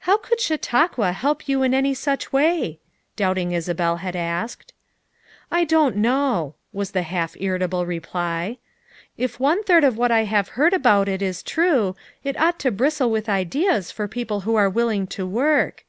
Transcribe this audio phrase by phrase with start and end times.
[0.00, 2.80] "How could Chautauqua help you in any such way?"
[3.16, 4.74] doubting Isabel bad asked.
[5.50, 8.58] "I don't know," was the half irritable reply.
[9.16, 12.70] "If one third of what I have heard about it is true, it ought to
[12.70, 15.86] bristle with ideas for people who are willing to work.